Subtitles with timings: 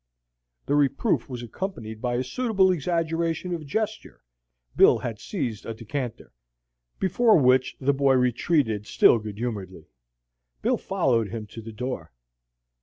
[0.65, 4.23] The reproof was accompanied by a suitable exaggeration of gesture
[4.75, 6.33] (Bill had seized a decanter)
[6.97, 9.89] before which the boy retreated still good humoredly.
[10.63, 12.11] Bill followed him to the door.